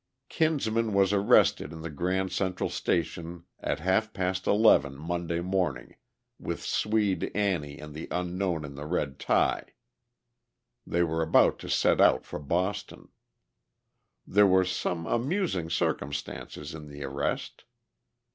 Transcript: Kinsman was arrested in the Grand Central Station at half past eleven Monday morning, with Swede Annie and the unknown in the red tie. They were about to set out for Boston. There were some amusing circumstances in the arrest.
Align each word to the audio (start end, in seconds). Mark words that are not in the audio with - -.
Kinsman 0.29 0.93
was 0.95 1.13
arrested 1.13 1.71
in 1.71 1.81
the 1.81 1.91
Grand 1.91 2.31
Central 2.31 2.71
Station 2.71 3.43
at 3.59 3.79
half 3.81 4.13
past 4.13 4.47
eleven 4.47 4.95
Monday 4.97 5.41
morning, 5.41 5.95
with 6.39 6.63
Swede 6.65 7.29
Annie 7.35 7.77
and 7.77 7.93
the 7.93 8.07
unknown 8.09 8.65
in 8.65 8.73
the 8.73 8.87
red 8.87 9.19
tie. 9.19 9.73
They 10.87 11.03
were 11.03 11.21
about 11.21 11.59
to 11.59 11.69
set 11.69 12.01
out 12.01 12.25
for 12.25 12.39
Boston. 12.39 13.09
There 14.25 14.47
were 14.47 14.65
some 14.65 15.05
amusing 15.05 15.69
circumstances 15.69 16.73
in 16.73 16.87
the 16.87 17.03
arrest. 17.03 17.65